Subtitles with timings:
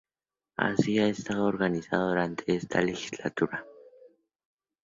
[0.57, 3.63] Así ha estado organizada durante esta legislatura.